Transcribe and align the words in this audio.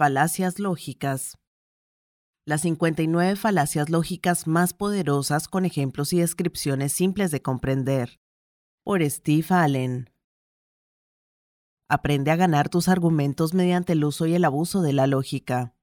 Falacias 0.00 0.58
lógicas. 0.58 1.36
Las 2.46 2.62
59 2.62 3.36
falacias 3.36 3.90
lógicas 3.90 4.46
más 4.46 4.72
poderosas 4.72 5.46
con 5.46 5.66
ejemplos 5.66 6.14
y 6.14 6.20
descripciones 6.20 6.94
simples 6.94 7.30
de 7.30 7.42
comprender. 7.42 8.18
Por 8.82 9.02
Steve 9.02 9.44
Allen. 9.50 10.08
Aprende 11.90 12.30
a 12.30 12.36
ganar 12.36 12.70
tus 12.70 12.88
argumentos 12.88 13.52
mediante 13.52 13.92
el 13.92 14.02
uso 14.02 14.24
y 14.24 14.32
el 14.32 14.46
abuso 14.46 14.80
de 14.80 14.94
la 14.94 15.06
lógica. 15.06 15.76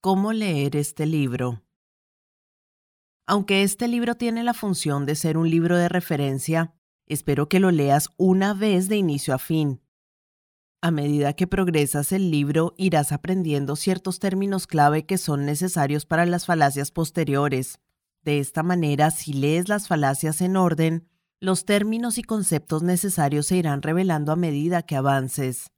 ¿Cómo 0.00 0.32
leer 0.32 0.74
este 0.74 1.06
libro? 1.06 1.62
Aunque 3.24 3.62
este 3.62 3.86
libro 3.86 4.16
tiene 4.16 4.42
la 4.42 4.52
función 4.52 5.06
de 5.06 5.14
ser 5.14 5.38
un 5.38 5.48
libro 5.48 5.76
de 5.76 5.88
referencia, 5.88 6.74
espero 7.06 7.48
que 7.48 7.60
lo 7.60 7.70
leas 7.70 8.08
una 8.16 8.52
vez 8.52 8.88
de 8.88 8.96
inicio 8.96 9.32
a 9.32 9.38
fin. 9.38 9.80
A 10.80 10.90
medida 10.90 11.32
que 11.32 11.46
progresas 11.46 12.12
el 12.12 12.30
libro, 12.30 12.74
irás 12.76 13.12
aprendiendo 13.12 13.74
ciertos 13.74 14.18
términos 14.20 14.66
clave 14.66 15.06
que 15.06 15.18
son 15.18 15.44
necesarios 15.44 16.06
para 16.06 16.24
las 16.24 16.46
falacias 16.46 16.90
posteriores. 16.90 17.80
De 18.22 18.38
esta 18.38 18.62
manera, 18.62 19.10
si 19.10 19.32
lees 19.32 19.68
las 19.68 19.88
falacias 19.88 20.40
en 20.40 20.56
orden, 20.56 21.08
los 21.40 21.64
términos 21.64 22.18
y 22.18 22.22
conceptos 22.22 22.82
necesarios 22.82 23.46
se 23.46 23.56
irán 23.56 23.82
revelando 23.82 24.32
a 24.32 24.36
medida 24.36 24.82
que 24.82 24.96
avances. 24.96 25.72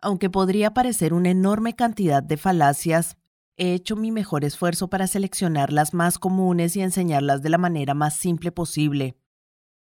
Aunque 0.00 0.30
podría 0.30 0.74
parecer 0.74 1.14
una 1.14 1.30
enorme 1.30 1.74
cantidad 1.74 2.22
de 2.22 2.36
falacias, 2.36 3.16
He 3.58 3.72
hecho 3.72 3.96
mi 3.96 4.12
mejor 4.12 4.44
esfuerzo 4.44 4.88
para 4.88 5.06
seleccionar 5.06 5.72
las 5.72 5.94
más 5.94 6.18
comunes 6.18 6.76
y 6.76 6.82
enseñarlas 6.82 7.42
de 7.42 7.48
la 7.48 7.56
manera 7.56 7.94
más 7.94 8.14
simple 8.14 8.52
posible. 8.52 9.16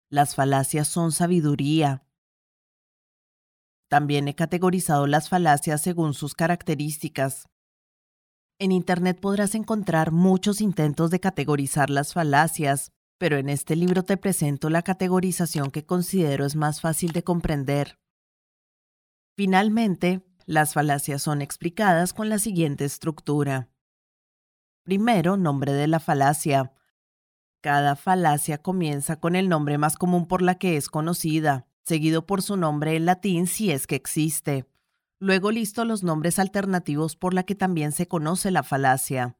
Las 0.09 0.35
falacias 0.35 0.87
son 0.87 1.12
sabiduría. 1.12 2.06
También 3.90 4.27
he 4.27 4.35
categorizado 4.35 5.07
las 5.07 5.30
falacias 5.30 5.82
según 5.82 6.13
sus 6.13 6.34
características. 6.34 7.48
En 8.60 8.71
Internet 8.71 9.20
podrás 9.20 9.55
encontrar 9.55 10.12
muchos 10.12 10.62
intentos 10.62 11.12
de 11.12 11.20
categorizar 11.20 11.90
las 11.90 12.13
falacias, 12.13 12.91
pero 13.18 13.38
en 13.38 13.49
este 13.49 13.76
libro 13.76 14.04
te 14.04 14.18
presento 14.18 14.70
la 14.70 14.82
categorización 14.82 15.71
que 15.71 15.85
considero 15.85 16.46
es 16.46 16.55
más 16.55 16.82
fácil 16.82 17.12
de 17.12 17.24
comprender. 17.24 17.99
Finalmente, 19.35 20.26
las 20.46 20.74
falacias 20.74 21.22
son 21.22 21.41
explicadas 21.41 22.13
con 22.13 22.29
la 22.29 22.40
siguiente 22.40 22.85
estructura. 22.85 23.70
Primero, 24.84 25.38
nombre 25.38 25.74
de 25.74 25.88
la 25.88 25.99
falacia. 25.99 26.74
Cada 27.62 27.96
falacia 27.96 28.57
comienza 28.60 29.20
con 29.20 29.35
el 29.35 29.49
nombre 29.49 29.77
más 29.77 29.98
común 29.98 30.27
por 30.27 30.41
la 30.41 30.55
que 30.55 30.77
es 30.77 30.90
conocida, 30.90 31.66
seguido 31.88 32.26
por 32.26 32.41
su 32.41 32.57
nombre 32.57 32.98
en 32.98 33.05
latín 33.05 33.48
si 33.48 33.71
es 33.71 33.88
que 33.88 33.96
existe. 33.96 34.66
Luego 35.20 35.52
listo 35.52 35.85
los 35.85 36.04
nombres 36.04 36.38
alternativos 36.38 37.16
por 37.16 37.34
la 37.34 37.44
que 37.44 37.55
también 37.55 37.94
se 37.94 38.10
conoce 38.10 38.52
la 38.52 38.62
falacia. 38.62 39.38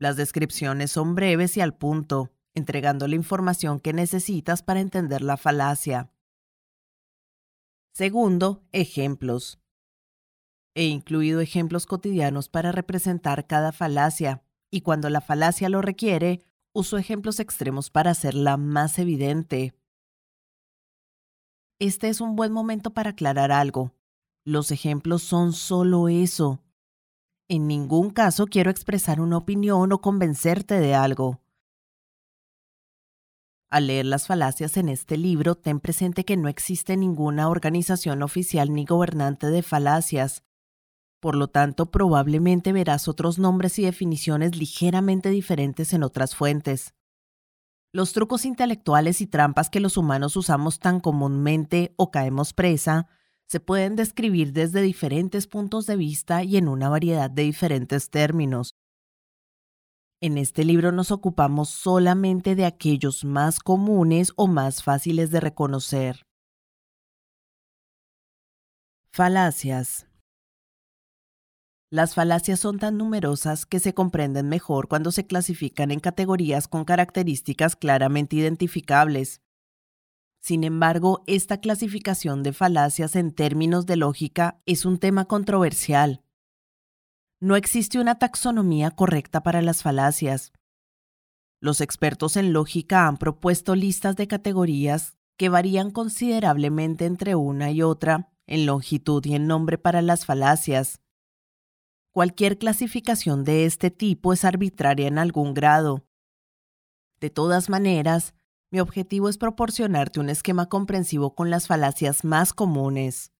Las 0.00 0.16
descripciones 0.16 0.90
son 0.90 1.14
breves 1.14 1.56
y 1.56 1.60
al 1.60 1.76
punto, 1.76 2.32
entregando 2.54 3.06
la 3.06 3.14
información 3.14 3.78
que 3.78 3.92
necesitas 3.92 4.64
para 4.64 4.80
entender 4.80 5.22
la 5.22 5.36
falacia. 5.36 6.10
Segundo, 7.92 8.64
ejemplos. 8.72 9.60
He 10.74 10.86
incluido 10.86 11.40
ejemplos 11.40 11.86
cotidianos 11.86 12.48
para 12.48 12.72
representar 12.72 13.46
cada 13.46 13.70
falacia, 13.70 14.42
y 14.72 14.80
cuando 14.80 15.08
la 15.08 15.20
falacia 15.20 15.68
lo 15.68 15.82
requiere, 15.82 16.42
uso 16.72 16.98
ejemplos 16.98 17.38
extremos 17.38 17.90
para 17.90 18.10
hacerla 18.10 18.56
más 18.56 18.98
evidente. 18.98 19.79
Este 21.80 22.10
es 22.10 22.20
un 22.20 22.36
buen 22.36 22.52
momento 22.52 22.90
para 22.92 23.10
aclarar 23.10 23.50
algo. 23.50 23.94
Los 24.44 24.70
ejemplos 24.70 25.22
son 25.22 25.54
solo 25.54 26.10
eso. 26.10 26.62
En 27.48 27.66
ningún 27.66 28.10
caso 28.10 28.46
quiero 28.46 28.70
expresar 28.70 29.18
una 29.18 29.38
opinión 29.38 29.90
o 29.90 30.02
convencerte 30.02 30.78
de 30.78 30.94
algo. 30.94 31.40
Al 33.70 33.86
leer 33.86 34.04
las 34.04 34.26
falacias 34.26 34.76
en 34.76 34.90
este 34.90 35.16
libro, 35.16 35.54
ten 35.54 35.80
presente 35.80 36.26
que 36.26 36.36
no 36.36 36.50
existe 36.50 36.98
ninguna 36.98 37.48
organización 37.48 38.22
oficial 38.22 38.74
ni 38.74 38.84
gobernante 38.84 39.46
de 39.46 39.62
falacias. 39.62 40.42
Por 41.18 41.34
lo 41.34 41.48
tanto, 41.48 41.90
probablemente 41.90 42.74
verás 42.74 43.08
otros 43.08 43.38
nombres 43.38 43.78
y 43.78 43.84
definiciones 43.84 44.54
ligeramente 44.54 45.30
diferentes 45.30 45.94
en 45.94 46.02
otras 46.02 46.36
fuentes. 46.36 46.94
Los 47.92 48.12
trucos 48.12 48.44
intelectuales 48.44 49.20
y 49.20 49.26
trampas 49.26 49.68
que 49.68 49.80
los 49.80 49.96
humanos 49.96 50.36
usamos 50.36 50.78
tan 50.78 51.00
comúnmente 51.00 51.92
o 51.96 52.10
caemos 52.10 52.52
presa 52.52 53.08
se 53.46 53.58
pueden 53.58 53.96
describir 53.96 54.52
desde 54.52 54.80
diferentes 54.80 55.48
puntos 55.48 55.86
de 55.86 55.96
vista 55.96 56.44
y 56.44 56.56
en 56.56 56.68
una 56.68 56.88
variedad 56.88 57.28
de 57.28 57.42
diferentes 57.42 58.08
términos. 58.08 58.76
En 60.20 60.38
este 60.38 60.64
libro 60.64 60.92
nos 60.92 61.10
ocupamos 61.10 61.68
solamente 61.68 62.54
de 62.54 62.64
aquellos 62.64 63.24
más 63.24 63.58
comunes 63.58 64.32
o 64.36 64.46
más 64.46 64.84
fáciles 64.84 65.32
de 65.32 65.40
reconocer. 65.40 66.26
Falacias. 69.10 70.09
Las 71.92 72.14
falacias 72.14 72.60
son 72.60 72.78
tan 72.78 72.96
numerosas 72.96 73.66
que 73.66 73.80
se 73.80 73.94
comprenden 73.94 74.48
mejor 74.48 74.86
cuando 74.86 75.10
se 75.10 75.26
clasifican 75.26 75.90
en 75.90 75.98
categorías 75.98 76.68
con 76.68 76.84
características 76.84 77.74
claramente 77.74 78.36
identificables. 78.36 79.42
Sin 80.40 80.62
embargo, 80.62 81.24
esta 81.26 81.58
clasificación 81.58 82.44
de 82.44 82.52
falacias 82.52 83.16
en 83.16 83.32
términos 83.32 83.86
de 83.86 83.96
lógica 83.96 84.62
es 84.66 84.84
un 84.84 84.98
tema 84.98 85.24
controversial. 85.24 86.22
No 87.40 87.56
existe 87.56 87.98
una 87.98 88.20
taxonomía 88.20 88.92
correcta 88.92 89.42
para 89.42 89.60
las 89.60 89.82
falacias. 89.82 90.52
Los 91.60 91.80
expertos 91.80 92.36
en 92.36 92.52
lógica 92.52 93.08
han 93.08 93.16
propuesto 93.16 93.74
listas 93.74 94.14
de 94.14 94.28
categorías 94.28 95.18
que 95.36 95.48
varían 95.48 95.90
considerablemente 95.90 97.04
entre 97.06 97.34
una 97.34 97.72
y 97.72 97.82
otra 97.82 98.32
en 98.46 98.66
longitud 98.66 99.24
y 99.26 99.34
en 99.34 99.48
nombre 99.48 99.76
para 99.76 100.02
las 100.02 100.24
falacias. 100.24 100.99
Cualquier 102.12 102.58
clasificación 102.58 103.44
de 103.44 103.66
este 103.66 103.90
tipo 103.90 104.32
es 104.32 104.44
arbitraria 104.44 105.06
en 105.06 105.18
algún 105.18 105.54
grado. 105.54 106.04
De 107.20 107.30
todas 107.30 107.68
maneras, 107.68 108.34
mi 108.72 108.80
objetivo 108.80 109.28
es 109.28 109.38
proporcionarte 109.38 110.18
un 110.18 110.28
esquema 110.28 110.68
comprensivo 110.68 111.36
con 111.36 111.50
las 111.50 111.68
falacias 111.68 112.24
más 112.24 112.52
comunes. 112.52 113.32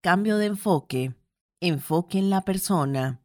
Cambio 0.00 0.36
de 0.36 0.46
enfoque. 0.46 1.14
Enfoque 1.60 2.18
en 2.18 2.30
la 2.30 2.42
persona. 2.42 3.22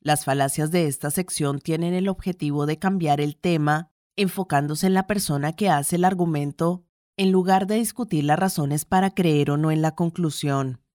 Las 0.00 0.24
falacias 0.24 0.70
de 0.70 0.86
esta 0.86 1.10
sección 1.10 1.60
tienen 1.60 1.94
el 1.94 2.08
objetivo 2.08 2.66
de 2.66 2.78
cambiar 2.78 3.20
el 3.20 3.36
tema 3.36 3.90
enfocándose 4.16 4.86
en 4.86 4.94
la 4.94 5.06
persona 5.06 5.54
que 5.54 5.68
hace 5.70 5.96
el 5.96 6.04
argumento 6.04 6.84
en 7.16 7.32
lugar 7.32 7.66
de 7.66 7.76
discutir 7.76 8.24
las 8.24 8.38
razones 8.38 8.84
para 8.84 9.14
creer 9.14 9.50
o 9.50 9.56
no 9.56 9.70
en 9.70 9.82
la 9.82 9.94
conclusión. 9.94 10.85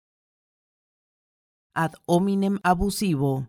Ad 1.74 1.94
hominem 2.06 2.59
abusivo. 2.64 3.48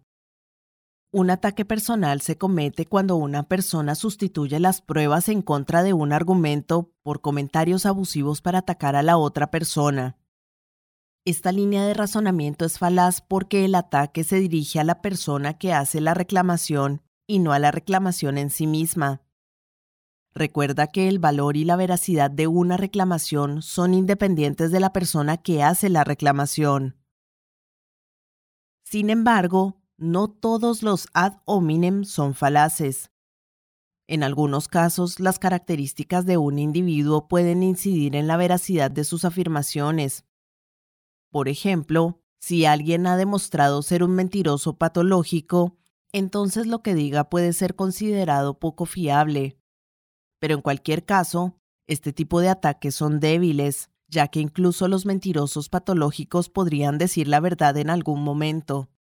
Un 1.11 1.31
ataque 1.31 1.65
personal 1.65 2.21
se 2.21 2.39
comete 2.39 2.87
cuando 2.87 3.17
una 3.17 3.49
persona 3.49 3.97
sustituye 3.97 4.61
las 4.61 4.81
pruebas 4.81 5.29
en 5.29 5.43
contra 5.43 5.83
de 5.83 5.93
un 5.93 6.13
argumento 6.13 6.93
por 7.03 7.21
comentarios 7.21 7.85
abusivos 7.85 8.41
para 8.41 8.59
atacar 8.61 8.95
a 8.95 9.03
la 9.03 9.17
otra 9.17 9.51
persona. 9.51 10.19
Esta 11.25 11.51
línea 11.51 11.85
de 11.85 11.95
razonamiento 11.95 12.65
es 12.65 12.79
falaz 12.79 13.21
porque 13.21 13.65
el 13.65 13.75
ataque 13.75 14.23
se 14.23 14.37
dirige 14.37 14.79
a 14.79 14.85
la 14.85 15.03
persona 15.03 15.59
que 15.59 15.73
hace 15.73 16.01
la 16.01 16.15
reclamación 16.15 17.03
y 17.27 17.41
no 17.41 17.53
a 17.53 17.59
la 17.59 17.73
reclamación 17.73 18.39
en 18.39 18.51
sí 18.51 18.69
misma. 18.69 19.23
Recuerda 20.33 20.87
que 20.87 21.09
el 21.09 21.19
valor 21.19 21.57
y 21.57 21.65
la 21.65 21.75
veracidad 21.75 22.31
de 22.31 22.47
una 22.47 22.77
reclamación 22.77 23.63
son 23.63 23.95
independientes 23.95 24.71
de 24.71 24.79
la 24.79 24.93
persona 24.93 25.39
que 25.39 25.65
hace 25.65 25.89
la 25.89 26.05
reclamación. 26.05 27.02
Sin 28.93 29.09
embargo, 29.09 29.81
no 29.97 30.29
todos 30.29 30.83
los 30.83 31.07
ad 31.15 31.41
hominem 31.47 32.05
son 32.05 32.35
falaces. 32.35 33.11
En 34.07 34.23
algunos 34.23 34.69
casos, 34.69 35.19
las 35.19 35.39
características 35.39 36.27
de 36.27 36.37
un 36.37 36.59
individuo 36.59 37.27
pueden 37.27 37.63
incidir 37.63 38.15
en 38.15 38.27
la 38.27 38.37
veracidad 38.37 38.91
de 38.91 39.05
sus 39.05 39.25
afirmaciones, 39.25 40.27
por 41.31 41.49
ejemplo, 41.49 42.21
si 42.39 42.67
alguien 42.67 43.07
ha 43.07 43.17
demostrado 43.17 43.81
ser 43.81 44.05
un 44.05 44.11
mentiroso 44.15 44.77
patológico, 44.77 45.79
entonces 46.13 46.67
lo 46.67 46.83
que 46.83 46.95
diga 46.95 47.31
puede 47.31 47.55
ser 47.55 47.75
considerado 47.75 48.59
poco 48.59 48.85
fiable. 48.85 49.57
Pero 50.39 50.55
en 50.57 50.61
cualquier 50.61 51.07
caso, 51.07 51.59
este 51.87 52.13
tipo 52.13 52.41
de 52.41 52.51
ataques 52.51 52.95
son 52.95 53.21
débiles, 53.21 53.91
ya 54.13 54.29
que 54.29 54.41
incluso 54.41 54.89
los 54.89 55.07
mentirosos 55.07 55.71
patológicos 55.71 56.51
podrían 56.51 56.99
decir 56.99 57.29
la 57.29 57.41
verdad 57.41 57.77
en 57.79 57.89
algún 57.89 58.23
momento. 58.23 58.91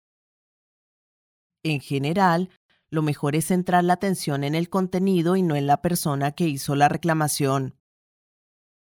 En 1.62 1.80
general, 1.80 2.48
lo 2.90 3.02
mejor 3.02 3.36
es 3.36 3.46
centrar 3.46 3.84
la 3.84 3.92
atención 3.92 4.42
en 4.42 4.54
el 4.54 4.70
contenido 4.70 5.36
y 5.36 5.42
no 5.42 5.54
en 5.54 5.66
la 5.66 5.82
persona 5.82 6.32
que 6.32 6.48
hizo 6.48 6.74
la 6.74 6.88
reclamación. 6.88 7.76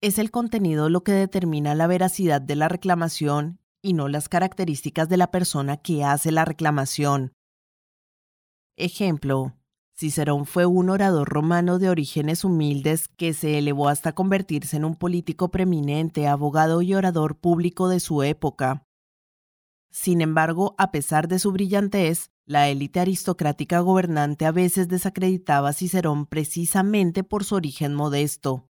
es 0.00 0.18
el 0.18 0.32
contenido 0.32 0.88
lo 0.88 1.04
que 1.04 1.12
determina 1.12 1.76
la 1.76 1.86
veracidad 1.86 2.40
de 2.40 2.56
la 2.56 2.68
reclamación 2.68 3.60
y 3.82 3.92
no 3.92 4.08
las 4.08 4.28
características 4.28 5.08
de 5.08 5.16
la 5.16 5.30
persona 5.30 5.76
que 5.76 6.02
hace 6.02 6.32
la 6.32 6.44
reclamación. 6.44 7.34
Ejemplo, 8.76 9.54
Cicerón 9.94 10.46
fue 10.46 10.66
un 10.66 10.90
orador 10.90 11.28
romano 11.28 11.78
de 11.78 11.90
orígenes 11.90 12.44
humildes 12.44 13.08
que 13.08 13.34
se 13.34 13.58
elevó 13.58 13.88
hasta 13.88 14.12
convertirse 14.12 14.76
en 14.76 14.84
un 14.84 14.96
político 14.96 15.50
preeminente, 15.50 16.26
abogado 16.26 16.82
y 16.82 16.94
orador 16.94 17.38
público 17.38 17.88
de 17.88 18.00
su 18.00 18.22
época. 18.22 18.86
Sin 19.90 20.22
embargo, 20.22 20.74
a 20.78 20.90
pesar 20.90 21.28
de 21.28 21.38
su 21.38 21.52
brillantez, 21.52 22.30
la 22.46 22.68
élite 22.68 23.00
aristocrática 23.00 23.80
gobernante 23.80 24.46
a 24.46 24.52
veces 24.52 24.88
desacreditaba 24.88 25.68
a 25.68 25.72
Cicerón 25.72 26.26
precisamente 26.26 27.22
por 27.22 27.44
su 27.44 27.54
origen 27.54 27.94
modesto. 27.94 28.68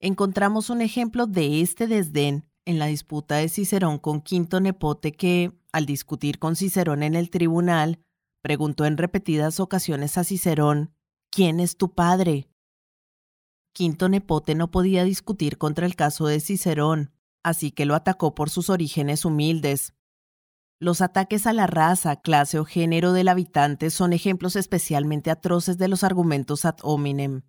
Encontramos 0.00 0.70
un 0.70 0.80
ejemplo 0.80 1.26
de 1.26 1.60
este 1.60 1.86
desdén 1.86 2.48
en 2.64 2.78
la 2.78 2.86
disputa 2.86 3.36
de 3.36 3.48
Cicerón 3.48 3.98
con 3.98 4.20
Quinto 4.20 4.60
Nepote 4.60 5.12
que, 5.12 5.52
al 5.72 5.86
discutir 5.86 6.38
con 6.38 6.56
Cicerón 6.56 7.02
en 7.02 7.14
el 7.14 7.30
tribunal, 7.30 8.00
preguntó 8.46 8.84
en 8.84 8.96
repetidas 8.96 9.58
ocasiones 9.58 10.16
a 10.18 10.22
Cicerón, 10.22 10.94
¿quién 11.32 11.58
es 11.58 11.76
tu 11.76 11.94
padre? 11.94 12.48
Quinto 13.72 14.08
Nepote 14.08 14.54
no 14.54 14.70
podía 14.70 15.02
discutir 15.02 15.58
contra 15.58 15.84
el 15.84 15.96
caso 15.96 16.28
de 16.28 16.38
Cicerón, 16.38 17.10
así 17.42 17.72
que 17.72 17.86
lo 17.86 17.96
atacó 17.96 18.36
por 18.36 18.48
sus 18.48 18.70
orígenes 18.70 19.24
humildes. 19.24 19.94
Los 20.78 21.00
ataques 21.00 21.48
a 21.48 21.52
la 21.52 21.66
raza, 21.66 22.20
clase 22.20 22.60
o 22.60 22.64
género 22.64 23.12
del 23.12 23.26
habitante 23.26 23.90
son 23.90 24.12
ejemplos 24.12 24.54
especialmente 24.54 25.32
atroces 25.32 25.76
de 25.76 25.88
los 25.88 26.04
argumentos 26.04 26.64
ad 26.64 26.76
hominem. 26.82 27.42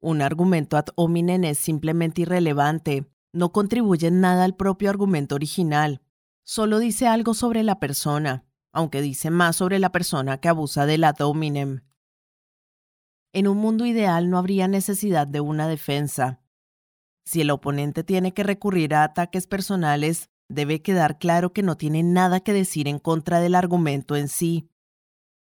Un 0.00 0.20
argumento 0.20 0.76
ad 0.76 0.86
hominem 0.96 1.44
es 1.44 1.58
simplemente 1.58 2.22
irrelevante, 2.22 3.08
no 3.32 3.52
contribuye 3.52 4.08
en 4.08 4.20
nada 4.20 4.42
al 4.42 4.56
propio 4.56 4.90
argumento 4.90 5.36
original, 5.36 6.02
solo 6.42 6.80
dice 6.80 7.06
algo 7.06 7.34
sobre 7.34 7.62
la 7.62 7.78
persona, 7.78 8.48
aunque 8.72 9.02
dice 9.02 9.30
más 9.30 9.56
sobre 9.56 9.78
la 9.78 9.92
persona 9.92 10.38
que 10.38 10.48
abusa 10.48 10.86
del 10.86 11.04
ad 11.04 11.20
hominem. 11.20 11.82
En 13.34 13.48
un 13.48 13.58
mundo 13.58 13.86
ideal 13.86 14.28
no 14.28 14.38
habría 14.38 14.68
necesidad 14.68 15.26
de 15.26 15.40
una 15.40 15.68
defensa. 15.68 16.40
Si 17.24 17.40
el 17.40 17.50
oponente 17.50 18.04
tiene 18.04 18.34
que 18.34 18.42
recurrir 18.42 18.94
a 18.94 19.04
ataques 19.04 19.46
personales, 19.46 20.30
debe 20.48 20.82
quedar 20.82 21.18
claro 21.18 21.52
que 21.52 21.62
no 21.62 21.76
tiene 21.76 22.02
nada 22.02 22.40
que 22.40 22.52
decir 22.52 22.88
en 22.88 22.98
contra 22.98 23.40
del 23.40 23.54
argumento 23.54 24.16
en 24.16 24.28
sí. 24.28 24.68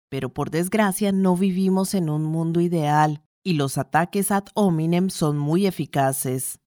Pero 0.09 0.33
por 0.33 0.51
desgracia 0.51 1.11
no 1.11 1.35
vivimos 1.35 1.93
en 1.93 2.09
un 2.09 2.23
mundo 2.23 2.61
ideal 2.61 3.23
y 3.43 3.53
los 3.53 3.77
ataques 3.77 4.31
ad 4.31 4.45
hominem 4.53 5.09
son 5.09 5.37
muy 5.37 5.65
eficaces. 5.65 6.60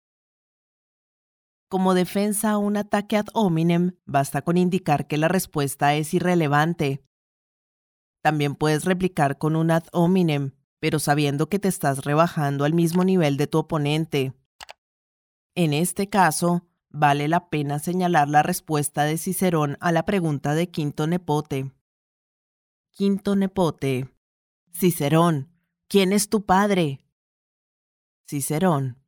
Como 1.72 1.94
defensa 1.94 2.50
a 2.50 2.58
un 2.58 2.76
ataque 2.76 3.16
ad 3.16 3.28
hominem, 3.32 3.96
basta 4.04 4.42
con 4.42 4.58
indicar 4.58 5.06
que 5.06 5.16
la 5.16 5.28
respuesta 5.28 5.94
es 5.94 6.12
irrelevante. 6.12 7.02
También 8.20 8.56
puedes 8.56 8.84
replicar 8.84 9.38
con 9.38 9.56
un 9.56 9.70
ad 9.70 9.84
hominem, 9.92 10.52
pero 10.80 10.98
sabiendo 10.98 11.48
que 11.48 11.58
te 11.58 11.68
estás 11.68 12.04
rebajando 12.04 12.66
al 12.66 12.74
mismo 12.74 13.04
nivel 13.04 13.38
de 13.38 13.46
tu 13.46 13.56
oponente. 13.56 14.34
En 15.54 15.72
este 15.72 16.10
caso, 16.10 16.68
vale 16.90 17.26
la 17.26 17.48
pena 17.48 17.78
señalar 17.78 18.28
la 18.28 18.42
respuesta 18.42 19.04
de 19.04 19.16
Cicerón 19.16 19.78
a 19.80 19.92
la 19.92 20.04
pregunta 20.04 20.54
de 20.54 20.68
Quinto 20.68 21.06
Nepote. 21.06 21.72
Quinto 22.90 23.34
Nepote. 23.34 24.14
Cicerón, 24.74 25.48
¿quién 25.88 26.12
es 26.12 26.28
tu 26.28 26.44
padre? 26.44 27.00
Cicerón. 28.26 28.98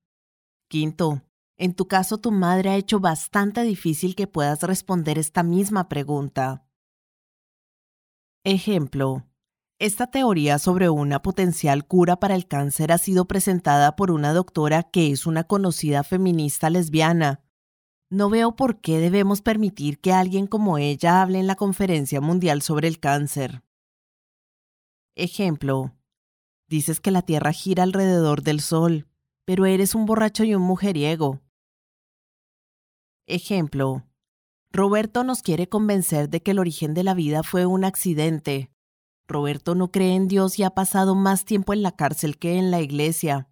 Quinto, 0.69 1.21
en 1.65 1.73
tu 1.73 1.89
caso, 1.89 2.19
tu 2.19 2.31
madre 2.31 2.69
ha 2.69 2.77
hecho 2.77 3.01
bastante 3.01 3.63
difícil 3.63 4.15
que 4.15 4.27
puedas 4.27 4.63
responder 4.63 5.19
esta 5.19 5.43
misma 5.43 5.89
pregunta. 5.89 6.67
Ejemplo. 8.45 9.25
Esta 9.79 10.09
teoría 10.09 10.59
sobre 10.59 10.91
una 10.91 11.23
potencial 11.23 11.87
cura 11.87 12.17
para 12.17 12.35
el 12.35 12.47
cáncer 12.47 12.93
ha 12.93 12.99
sido 12.99 13.25
presentada 13.25 13.97
por 13.97 14.11
una 14.11 14.35
doctora 14.35 14.83
que 14.83 15.11
es 15.11 15.25
una 15.25 15.45
conocida 15.45 16.03
feminista 16.03 16.69
lesbiana. 16.69 17.43
No 18.11 18.29
veo 18.29 18.57
por 18.57 18.83
qué 18.83 18.99
debemos 18.99 19.41
permitir 19.41 20.01
que 20.01 20.13
alguien 20.13 20.47
como 20.47 20.77
ella 20.77 21.23
hable 21.23 21.39
en 21.39 21.47
la 21.47 21.57
Conferencia 21.57 22.21
Mundial 22.21 22.61
sobre 22.61 22.89
el 22.89 23.01
Cáncer. 23.01 23.63
Ejemplo. 25.17 25.95
Dices 26.69 27.01
que 27.01 27.11
la 27.11 27.23
Tierra 27.23 27.53
gira 27.53 27.85
alrededor 27.85 28.43
del 28.43 28.61
Sol, 28.61 29.09
pero 29.47 29.65
eres 29.65 29.95
un 29.95 30.05
borracho 30.05 30.45
y 30.45 30.55
un 30.55 30.63
mujeriego. 30.63 31.41
Ejemplo. 33.27 34.05
Roberto 34.71 35.25
nos 35.25 35.41
quiere 35.41 35.67
convencer 35.67 36.29
de 36.29 36.43
que 36.43 36.51
el 36.51 36.59
origen 36.59 36.93
de 36.93 37.05
la 37.05 37.15
vida 37.15 37.43
fue 37.43 37.65
un 37.65 37.85
accidente. 37.85 38.71
Roberto 39.27 39.75
no 39.75 39.91
cree 39.91 40.15
en 40.15 40.29
Dios 40.29 40.59
y 40.59 40.63
ha 40.63 40.71
pasado 40.71 41.15
más 41.15 41.47
tiempo 41.47 41.73
en 41.73 41.83
la 41.83 41.93
cárcel 41.93 42.39
que 42.39 42.59
en 42.59 42.71
la 42.71 42.83
iglesia, 42.83 43.49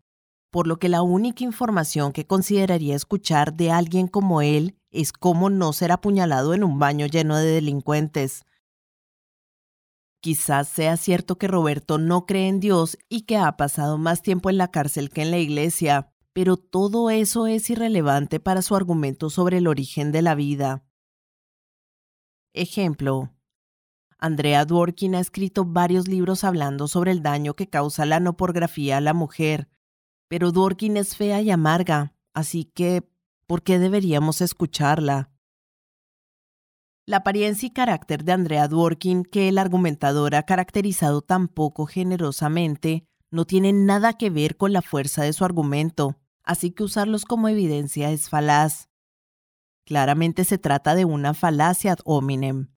por 0.50 0.66
lo 0.66 0.78
que 0.78 0.90
la 0.90 1.00
única 1.00 1.42
información 1.42 2.12
que 2.12 2.26
consideraría 2.26 2.94
escuchar 2.94 3.54
de 3.54 3.70
alguien 3.70 4.08
como 4.08 4.42
él 4.42 4.76
es 4.90 5.12
cómo 5.12 5.48
no 5.48 5.72
ser 5.72 5.90
apuñalado 5.90 6.52
en 6.52 6.64
un 6.64 6.78
baño 6.78 7.06
lleno 7.06 7.38
de 7.38 7.46
delincuentes. 7.46 8.44
Quizás 10.20 10.69
sea 10.69 10.98
cierto 10.98 11.38
que 11.38 11.48
Roberto 11.48 11.96
no 11.96 12.26
cree 12.26 12.48
en 12.48 12.60
Dios 12.60 12.98
y 13.08 13.22
que 13.22 13.38
ha 13.38 13.56
pasado 13.56 13.96
más 13.96 14.20
tiempo 14.20 14.50
en 14.50 14.58
la 14.58 14.70
cárcel 14.70 15.08
que 15.08 15.22
en 15.22 15.30
la 15.30 15.38
iglesia, 15.38 16.11
pero 16.32 16.56
todo 16.56 17.11
eso 17.11 17.46
es 17.46 17.69
irrelevante 17.70 18.40
para 18.40 18.62
su 18.62 18.75
argumento 18.75 19.31
sobre 19.31 19.58
el 19.58 19.67
origen 19.67 20.12
de 20.12 20.23
la 20.23 20.34
vida. 20.34 20.84
Ejemplo. 22.55 23.34
Andrea 24.19 24.64
Dworkin 24.64 25.17
ha 25.17 25.20
escrito 25.20 25.64
varios 25.64 26.06
libros 26.06 26.44
hablando 26.44 26.87
sobre 26.87 27.11
el 27.11 27.23
daño 27.23 27.55
que 27.55 27.69
causa 27.69 28.06
la 28.06 28.20
no 28.20 28.37
pornografía 28.37 28.99
a 28.99 29.00
la 29.00 29.14
mujer, 29.14 29.69
pero 30.29 30.52
Dworkin 30.52 30.96
es 30.96 31.17
fea 31.17 31.43
y 31.43 31.50
amarga, 31.50 32.14
así 32.32 32.64
que, 32.64 33.06
¿por 33.46 33.62
qué 33.62 33.79
deberíamos 33.79 34.40
escucharla? 34.40 35.32
La 37.05 37.19
apariencia 37.19 37.67
y 37.67 37.70
carácter 37.70 38.23
de 38.23 38.32
Andrea 38.32 38.69
Dworkin, 38.69 39.25
que 39.25 39.49
el 39.49 39.58
argumentador 39.58 40.37
ha 40.37 40.44
caracterizado 40.44 41.20
tan 41.20 41.49
poco 41.49 41.87
generosamente, 41.87 43.08
no 43.32 43.44
tienen 43.44 43.86
nada 43.86 44.12
que 44.12 44.31
ver 44.31 44.56
con 44.56 44.72
la 44.72 44.82
fuerza 44.82 45.24
de 45.24 45.32
su 45.32 45.44
argumento, 45.44 46.21
así 46.44 46.70
que 46.70 46.84
usarlos 46.84 47.25
como 47.25 47.49
evidencia 47.49 48.11
es 48.11 48.29
falaz. 48.29 48.89
Claramente 49.84 50.44
se 50.44 50.58
trata 50.58 50.94
de 50.94 51.05
una 51.05 51.34
falacia 51.34 51.93
ad 51.93 51.99
hominem. 52.05 52.72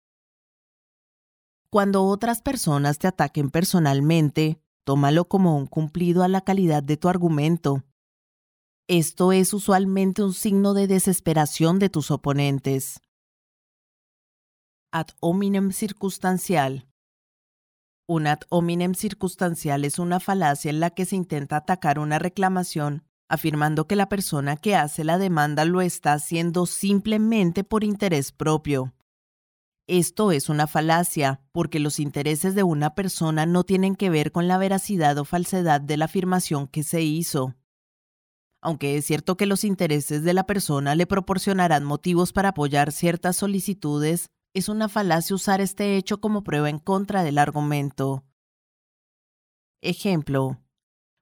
Cuando 1.69 2.05
otras 2.05 2.41
personas 2.41 2.99
te 2.99 3.07
ataquen 3.07 3.49
personalmente, 3.49 4.61
tómalo 4.85 5.27
como 5.27 5.57
un 5.57 5.67
cumplido 5.67 6.23
a 6.23 6.27
la 6.27 6.41
calidad 6.41 6.81
de 6.83 6.97
tu 6.97 7.09
argumento. 7.09 7.83
Esto 8.87 9.31
es 9.31 9.53
usualmente 9.53 10.23
un 10.23 10.33
signo 10.33 10.73
de 10.73 10.87
desesperación 10.87 11.79
de 11.79 11.89
tus 11.89 12.11
oponentes. 12.11 13.01
Ad 14.91 15.07
hominem 15.19 15.71
circunstancial. 15.71 16.87
Un 18.07 18.27
ad 18.27 18.41
hominem 18.49 18.93
circunstancial 18.93 19.83
es 19.83 19.97
una 19.97 20.19
falacia 20.19 20.69
en 20.69 20.79
la 20.79 20.91
que 20.91 21.05
se 21.05 21.15
intenta 21.15 21.57
atacar 21.57 21.97
una 21.97 22.19
reclamación 22.19 23.03
afirmando 23.27 23.87
que 23.87 23.95
la 23.95 24.09
persona 24.09 24.57
que 24.57 24.75
hace 24.75 25.03
la 25.03 25.17
demanda 25.17 25.65
lo 25.65 25.81
está 25.81 26.13
haciendo 26.13 26.65
simplemente 26.65 27.63
por 27.63 27.83
interés 27.83 28.31
propio. 28.31 28.93
Esto 29.87 30.31
es 30.31 30.49
una 30.49 30.65
falacia, 30.65 31.41
porque 31.51 31.79
los 31.79 31.99
intereses 31.99 32.55
de 32.55 32.63
una 32.63 32.95
persona 32.95 33.45
no 33.45 33.63
tienen 33.63 33.95
que 33.95 34.09
ver 34.09 34.31
con 34.31 34.47
la 34.47 34.57
veracidad 34.57 35.17
o 35.19 35.25
falsedad 35.25 35.79
de 35.79 35.97
la 35.97 36.05
afirmación 36.05 36.67
que 36.67 36.81
se 36.83 37.03
hizo. 37.03 37.55
Aunque 38.61 38.97
es 38.97 39.05
cierto 39.05 39.37
que 39.37 39.45
los 39.45 39.63
intereses 39.63 40.23
de 40.23 40.33
la 40.33 40.47
persona 40.47 40.95
le 40.95 41.05
proporcionarán 41.05 41.83
motivos 41.83 42.33
para 42.33 42.49
apoyar 42.49 42.91
ciertas 42.91 43.35
solicitudes, 43.35 44.31
es 44.55 44.69
una 44.69 44.89
falacia 44.89 45.35
usar 45.35 45.61
este 45.61 45.97
hecho 45.97 46.19
como 46.19 46.43
prueba 46.43 46.69
en 46.69 46.79
contra 46.79 47.23
del 47.23 47.37
argumento. 47.37 48.23
Ejemplo, 49.81 50.57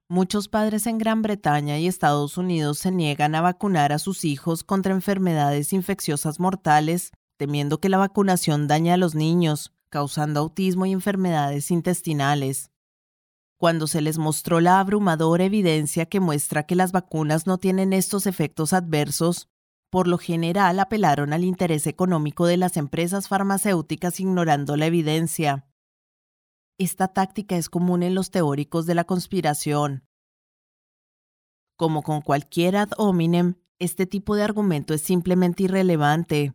Muchos 0.08 0.48
padres 0.48 0.86
en 0.86 0.98
Gran 0.98 1.22
Bretaña 1.22 1.78
y 1.78 1.86
Estados 1.86 2.36
Unidos 2.36 2.78
se 2.78 2.90
niegan 2.90 3.34
a 3.34 3.40
vacunar 3.40 3.90
a 3.90 3.98
sus 3.98 4.26
hijos 4.26 4.62
contra 4.62 4.92
enfermedades 4.92 5.72
infecciosas 5.72 6.38
mortales, 6.38 7.12
temiendo 7.38 7.80
que 7.80 7.88
la 7.88 7.96
vacunación 7.96 8.68
dañe 8.68 8.92
a 8.92 8.98
los 8.98 9.14
niños, 9.14 9.72
causando 9.88 10.40
autismo 10.40 10.84
y 10.84 10.92
enfermedades 10.92 11.70
intestinales. 11.70 12.70
Cuando 13.56 13.86
se 13.86 14.02
les 14.02 14.18
mostró 14.18 14.60
la 14.60 14.78
abrumadora 14.78 15.44
evidencia 15.44 16.04
que 16.04 16.20
muestra 16.20 16.64
que 16.64 16.74
las 16.74 16.92
vacunas 16.92 17.46
no 17.46 17.56
tienen 17.56 17.94
estos 17.94 18.26
efectos 18.26 18.74
adversos, 18.74 19.48
por 19.88 20.06
lo 20.06 20.18
general 20.18 20.80
apelaron 20.80 21.32
al 21.32 21.44
interés 21.44 21.86
económico 21.86 22.44
de 22.44 22.58
las 22.58 22.76
empresas 22.76 23.28
farmacéuticas 23.28 24.20
ignorando 24.20 24.76
la 24.76 24.84
evidencia. 24.84 25.64
Esta 26.78 27.08
táctica 27.08 27.56
es 27.56 27.68
común 27.68 28.02
en 28.02 28.14
los 28.14 28.30
teóricos 28.30 28.84
de 28.86 28.96
la 28.96 29.04
conspiración. 29.04 30.04
Como 31.76 32.02
con 32.02 32.20
cualquier 32.20 32.76
ad 32.76 32.90
hominem, 32.98 33.54
este 33.78 34.06
tipo 34.06 34.34
de 34.34 34.42
argumento 34.42 34.92
es 34.92 35.02
simplemente 35.02 35.64
irrelevante. 35.64 36.54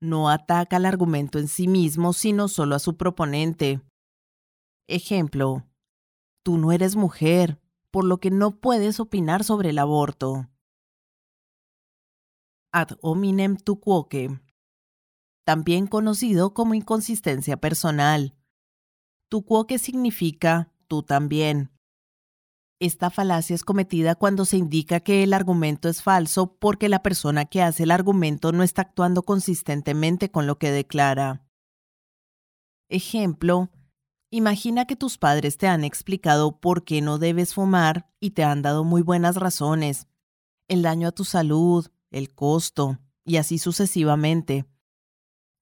No 0.00 0.28
ataca 0.28 0.76
al 0.76 0.86
argumento 0.86 1.38
en 1.38 1.48
sí 1.48 1.66
mismo, 1.66 2.12
sino 2.12 2.46
solo 2.48 2.76
a 2.76 2.78
su 2.78 2.96
proponente. 2.96 3.80
Ejemplo, 4.88 5.64
tú 6.44 6.58
no 6.58 6.70
eres 6.70 6.94
mujer, 6.94 7.60
por 7.90 8.04
lo 8.04 8.18
que 8.18 8.30
no 8.30 8.60
puedes 8.60 9.00
opinar 9.00 9.42
sobre 9.42 9.70
el 9.70 9.78
aborto. 9.78 10.48
Ad 12.72 12.98
hominem 13.00 13.56
tu 13.56 13.80
quoque, 13.80 14.40
también 15.44 15.86
conocido 15.86 16.54
como 16.54 16.74
inconsistencia 16.74 17.56
personal. 17.56 18.34
Tu 19.32 19.46
quoque 19.46 19.78
significa 19.78 20.74
tú 20.88 21.02
también. 21.02 21.72
Esta 22.80 23.08
falacia 23.08 23.54
es 23.54 23.64
cometida 23.64 24.14
cuando 24.14 24.44
se 24.44 24.58
indica 24.58 25.00
que 25.00 25.22
el 25.22 25.32
argumento 25.32 25.88
es 25.88 26.02
falso 26.02 26.58
porque 26.58 26.90
la 26.90 27.02
persona 27.02 27.46
que 27.46 27.62
hace 27.62 27.84
el 27.84 27.92
argumento 27.92 28.52
no 28.52 28.62
está 28.62 28.82
actuando 28.82 29.22
consistentemente 29.22 30.30
con 30.30 30.46
lo 30.46 30.58
que 30.58 30.70
declara. 30.70 31.46
Ejemplo, 32.90 33.70
imagina 34.30 34.84
que 34.84 34.96
tus 34.96 35.16
padres 35.16 35.56
te 35.56 35.66
han 35.66 35.82
explicado 35.82 36.60
por 36.60 36.84
qué 36.84 37.00
no 37.00 37.16
debes 37.16 37.54
fumar 37.54 38.12
y 38.20 38.32
te 38.32 38.44
han 38.44 38.60
dado 38.60 38.84
muy 38.84 39.00
buenas 39.00 39.36
razones. 39.36 40.08
El 40.68 40.82
daño 40.82 41.08
a 41.08 41.12
tu 41.12 41.24
salud, 41.24 41.88
el 42.10 42.34
costo, 42.34 42.98
y 43.24 43.38
así 43.38 43.56
sucesivamente. 43.56 44.66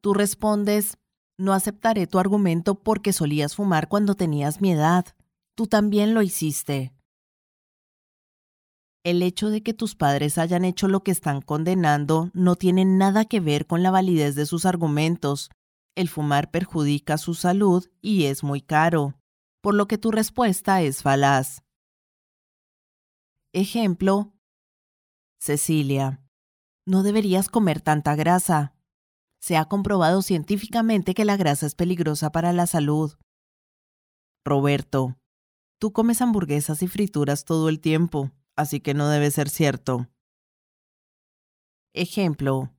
Tú 0.00 0.12
respondes, 0.12 0.98
no 1.40 1.54
aceptaré 1.54 2.06
tu 2.06 2.18
argumento 2.18 2.75
porque 2.75 3.12
solías 3.12 3.56
fumar 3.56 3.88
cuando 3.88 4.14
tenías 4.14 4.61
mi 4.61 4.73
edad. 4.73 5.06
Tú 5.56 5.66
también 5.66 6.14
lo 6.14 6.23
hiciste. 6.23 6.92
El 9.02 9.23
hecho 9.23 9.49
de 9.49 9.62
que 9.62 9.73
tus 9.73 9.94
padres 9.94 10.37
hayan 10.37 10.64
hecho 10.64 10.87
lo 10.87 11.02
que 11.02 11.11
están 11.11 11.40
condenando 11.40 12.30
no 12.35 12.56
tiene 12.56 12.85
nada 12.85 13.25
que 13.25 13.40
ver 13.40 13.66
con 13.66 13.82
la 13.82 13.90
validez 13.90 14.35
de 14.35 14.44
sus 14.44 14.66
argumentos. 14.66 15.50
El 15.97 16.09
fumar 16.09 16.50
perjudica 16.50 17.16
su 17.16 17.35
salud 17.35 17.88
y 18.02 18.25
es 18.25 18.44
muy 18.44 18.61
caro, 18.61 19.14
por 19.62 19.75
lo 19.75 19.88
que 19.88 19.97
tu 19.97 20.11
respuesta 20.11 20.82
es 20.82 21.02
falaz. 21.02 21.62
Ejemplo. 23.54 24.35
Cecilia. 25.40 26.23
No 26.87 27.02
deberías 27.02 27.49
comer 27.49 27.80
tanta 27.80 28.14
grasa. 28.14 28.75
Se 29.40 29.56
ha 29.56 29.64
comprobado 29.64 30.23
científicamente 30.23 31.14
que 31.14 31.25
la 31.25 31.37
grasa 31.37 31.66
es 31.66 31.75
peligrosa 31.75 32.30
para 32.30 32.52
la 32.52 32.66
salud. 32.66 33.14
Roberto. 34.44 35.16
Tú 35.78 35.92
comes 35.92 36.20
hamburguesas 36.20 36.82
y 36.82 36.88
frituras 36.88 37.44
todo 37.44 37.68
el 37.68 37.80
tiempo 37.80 38.30
así 38.61 38.80
que 38.80 38.94
no 38.94 39.09
debe 39.09 39.30
ser 39.30 39.49
cierto. 39.49 40.09
Ejemplo. 41.94 42.73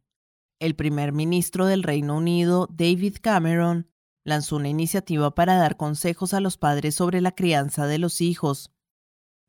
El 0.59 0.75
primer 0.75 1.11
ministro 1.11 1.65
del 1.65 1.81
Reino 1.81 2.17
Unido, 2.17 2.67
David 2.71 3.17
Cameron, 3.19 3.89
lanzó 4.23 4.57
una 4.57 4.69
iniciativa 4.69 5.33
para 5.33 5.55
dar 5.55 5.75
consejos 5.75 6.35
a 6.35 6.39
los 6.39 6.57
padres 6.57 6.93
sobre 6.93 7.19
la 7.19 7.31
crianza 7.31 7.87
de 7.87 7.97
los 7.97 8.21
hijos. 8.21 8.71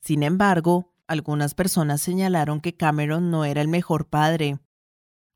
Sin 0.00 0.22
embargo, 0.22 0.94
algunas 1.06 1.54
personas 1.54 2.00
señalaron 2.00 2.62
que 2.62 2.74
Cameron 2.74 3.30
no 3.30 3.44
era 3.44 3.60
el 3.60 3.68
mejor 3.68 4.08
padre. 4.08 4.58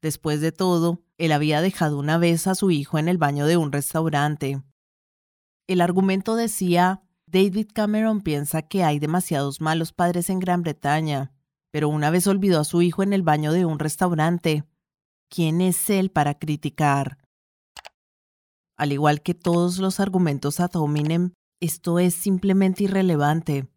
Después 0.00 0.40
de 0.40 0.50
todo, 0.50 1.04
él 1.18 1.32
había 1.32 1.60
dejado 1.60 1.98
una 1.98 2.18
vez 2.18 2.46
a 2.46 2.54
su 2.54 2.70
hijo 2.70 2.98
en 2.98 3.08
el 3.08 3.18
baño 3.18 3.46
de 3.46 3.56
un 3.56 3.72
restaurante. 3.72 4.62
El 5.66 5.80
argumento 5.80 6.36
decía 6.36 7.02
David 7.26 7.68
Cameron 7.74 8.20
piensa 8.20 8.62
que 8.62 8.84
hay 8.84 8.98
demasiados 8.98 9.60
malos 9.60 9.92
padres 9.92 10.30
en 10.30 10.38
Gran 10.38 10.62
Bretaña, 10.62 11.32
pero 11.72 11.88
una 11.88 12.10
vez 12.10 12.26
olvidó 12.26 12.60
a 12.60 12.64
su 12.64 12.82
hijo 12.82 13.02
en 13.02 13.12
el 13.12 13.22
baño 13.22 13.52
de 13.52 13.64
un 13.64 13.78
restaurante. 13.78 14.64
¿Quién 15.28 15.60
es 15.60 15.90
él 15.90 16.10
para 16.10 16.38
criticar? 16.38 17.18
Al 18.76 18.92
igual 18.92 19.22
que 19.22 19.34
todos 19.34 19.78
los 19.78 20.00
argumentos 20.00 20.60
ad 20.60 20.76
hominem, 20.76 21.32
esto 21.60 21.98
es 21.98 22.14
simplemente 22.14 22.84
irrelevante. 22.84 23.68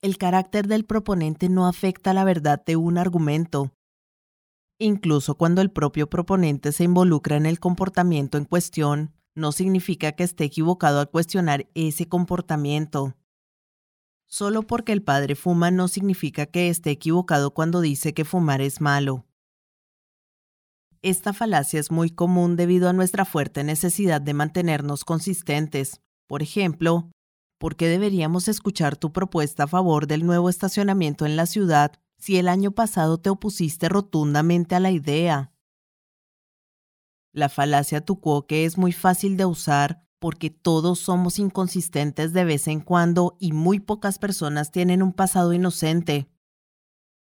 El 0.00 0.16
carácter 0.16 0.66
del 0.66 0.86
proponente 0.86 1.48
no 1.48 1.66
afecta 1.66 2.14
la 2.14 2.24
verdad 2.24 2.62
de 2.64 2.76
un 2.76 2.96
argumento. 2.96 3.72
Incluso 4.82 5.34
cuando 5.34 5.60
el 5.60 5.70
propio 5.70 6.08
proponente 6.08 6.72
se 6.72 6.84
involucra 6.84 7.36
en 7.36 7.44
el 7.44 7.60
comportamiento 7.60 8.38
en 8.38 8.46
cuestión, 8.46 9.12
no 9.34 9.52
significa 9.52 10.12
que 10.12 10.24
esté 10.24 10.44
equivocado 10.44 11.00
al 11.00 11.10
cuestionar 11.10 11.68
ese 11.74 12.08
comportamiento. 12.08 13.14
Solo 14.26 14.62
porque 14.62 14.92
el 14.92 15.02
padre 15.02 15.34
fuma 15.34 15.70
no 15.70 15.86
significa 15.86 16.46
que 16.46 16.70
esté 16.70 16.92
equivocado 16.92 17.52
cuando 17.52 17.82
dice 17.82 18.14
que 18.14 18.24
fumar 18.24 18.62
es 18.62 18.80
malo. 18.80 19.26
Esta 21.02 21.34
falacia 21.34 21.78
es 21.78 21.90
muy 21.90 22.08
común 22.08 22.56
debido 22.56 22.88
a 22.88 22.94
nuestra 22.94 23.26
fuerte 23.26 23.64
necesidad 23.64 24.22
de 24.22 24.32
mantenernos 24.32 25.04
consistentes. 25.04 26.00
Por 26.26 26.42
ejemplo, 26.42 27.10
¿por 27.58 27.76
qué 27.76 27.86
deberíamos 27.88 28.48
escuchar 28.48 28.96
tu 28.96 29.12
propuesta 29.12 29.64
a 29.64 29.68
favor 29.68 30.06
del 30.06 30.24
nuevo 30.24 30.48
estacionamiento 30.48 31.26
en 31.26 31.36
la 31.36 31.44
ciudad 31.44 32.00
si 32.20 32.36
el 32.36 32.48
año 32.48 32.70
pasado 32.70 33.18
te 33.18 33.30
opusiste 33.30 33.88
rotundamente 33.88 34.74
a 34.74 34.80
la 34.80 34.90
idea? 34.90 35.52
La 37.32 37.48
falacia 37.48 38.04
tu 38.04 38.20
que 38.46 38.64
es 38.64 38.76
muy 38.76 38.92
fácil 38.92 39.36
de 39.36 39.46
usar 39.46 40.06
porque 40.20 40.50
todos 40.50 40.98
somos 40.98 41.38
inconsistentes 41.38 42.32
de 42.32 42.44
vez 42.44 42.68
en 42.68 42.80
cuando 42.80 43.36
y 43.40 43.52
muy 43.52 43.80
pocas 43.80 44.18
personas 44.18 44.70
tienen 44.70 45.02
un 45.02 45.12
pasado 45.12 45.54
inocente. 45.54 46.28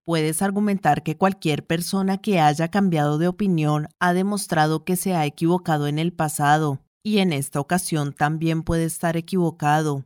Puedes 0.05 0.43
argumentar 0.43 1.01
que 1.01 1.17
cualquier 1.17 1.65
persona 1.65 2.19
que 2.19 2.39
haya 2.39 2.69
cambiado 2.69 3.17
de 3.17 3.27
opinión 3.27 3.87
ha 3.99 4.13
demostrado 4.13 4.85
que 4.85 4.97
se 4.97 5.15
ha 5.15 5.25
equivocado 5.25 5.87
en 5.87 5.97
el 5.97 6.13
pasado, 6.13 6.79
y 7.03 7.17
en 7.17 7.33
esta 7.33 7.59
ocasión 7.59 8.13
también 8.13 8.61
puede 8.61 8.85
estar 8.85 9.17
equivocado. 9.17 10.05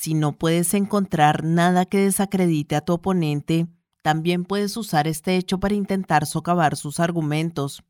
Si 0.00 0.14
no 0.14 0.32
puedes 0.32 0.72
encontrar 0.72 1.44
nada 1.44 1.84
que 1.84 1.98
desacredite 1.98 2.74
a 2.74 2.80
tu 2.80 2.94
oponente, 2.94 3.66
también 4.00 4.46
puedes 4.46 4.78
usar 4.78 5.06
este 5.06 5.36
hecho 5.36 5.60
para 5.60 5.74
intentar 5.74 6.24
socavar 6.24 6.76
sus 6.76 7.00
argumentos, 7.00 7.84